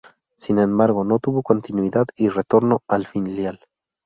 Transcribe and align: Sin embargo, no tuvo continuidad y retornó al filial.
Sin 0.35 0.57
embargo, 0.57 1.03
no 1.03 1.19
tuvo 1.19 1.43
continuidad 1.43 2.07
y 2.17 2.27
retornó 2.29 2.81
al 2.87 3.05
filial. 3.05 3.59